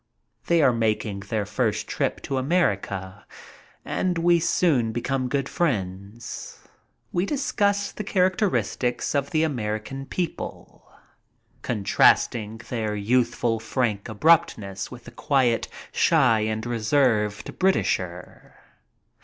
[0.47, 3.23] They are making their first trip to America,
[3.85, 6.57] and we soon become good friends.
[7.11, 10.91] We discuss the characteristics of the American people,
[11.61, 18.55] contrasting their youthful, frank abruptness with the quiet, shy, and reserved Britisher.